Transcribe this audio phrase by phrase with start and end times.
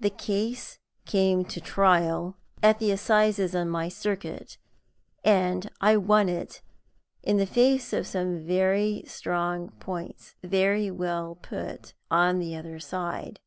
[0.00, 4.56] The case came to trial at the Assizes on my circuit,
[5.22, 6.62] and I won it
[7.22, 13.38] in the face of some very strong points, very well put, on the other side.